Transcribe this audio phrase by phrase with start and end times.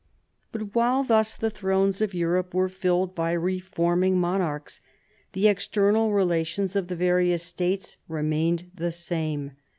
[0.51, 4.81] But, while thus the thrones of Europe were filled by reforming monarchs,
[5.33, 9.51] the external relations of the various states remained the same.